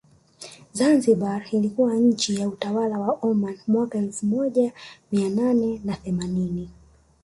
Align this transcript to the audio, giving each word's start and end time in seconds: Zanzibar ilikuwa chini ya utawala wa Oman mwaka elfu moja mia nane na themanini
Zanzibar 0.73 1.45
ilikuwa 1.55 2.11
chini 2.15 2.41
ya 2.41 2.47
utawala 2.47 2.99
wa 2.99 3.17
Oman 3.21 3.59
mwaka 3.67 3.97
elfu 3.97 4.25
moja 4.25 4.73
mia 5.11 5.29
nane 5.29 5.81
na 5.85 5.95
themanini 5.97 6.69